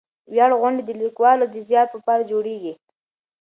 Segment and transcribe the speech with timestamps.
[0.33, 2.73] ویاړ غونډې د لیکوالو د زیار په پار جوړېږي.